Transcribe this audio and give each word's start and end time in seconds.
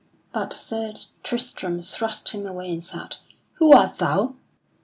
But 0.33 0.51
Sir 0.55 0.95
Tristram 1.21 1.79
thrust 1.83 2.29
him 2.31 2.47
away 2.47 2.73
and 2.73 2.83
said, 2.83 3.17
"Who 3.59 3.71
art 3.71 3.99
thou?" 3.99 4.33